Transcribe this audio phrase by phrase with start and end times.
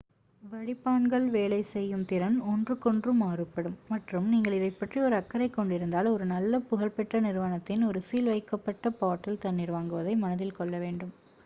[0.43, 7.21] வடிப்பான்கள் வேலை செய்யும் திறன் ஒன்றுக்கொன்று மாறுபடும் மற்றும் நீங்கள் இதைப்பற்றி ஒரு அக்கறைக் கொண்டிருந்தால் ஒரு நல்ல புகழ்பெற்ற
[7.21, 11.13] நிறுவனத்தின் ஒரு சீல் செய்யப்பட்ட பாட்டில் தண்ணீர் வாங்குவதை மனதில் கொள்ள வேண்டும்